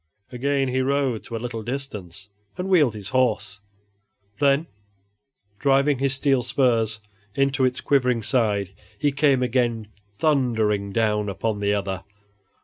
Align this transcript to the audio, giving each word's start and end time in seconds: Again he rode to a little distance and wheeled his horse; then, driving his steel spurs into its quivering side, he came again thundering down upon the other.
Again 0.31 0.69
he 0.69 0.81
rode 0.81 1.23
to 1.25 1.35
a 1.35 1.37
little 1.37 1.61
distance 1.61 2.27
and 2.57 2.67
wheeled 2.67 2.95
his 2.95 3.09
horse; 3.09 3.59
then, 4.39 4.65
driving 5.59 5.99
his 5.99 6.15
steel 6.15 6.41
spurs 6.41 7.01
into 7.35 7.65
its 7.65 7.81
quivering 7.81 8.23
side, 8.23 8.73
he 8.97 9.11
came 9.11 9.43
again 9.43 9.89
thundering 10.17 10.91
down 10.91 11.29
upon 11.29 11.59
the 11.59 11.75
other. 11.75 12.03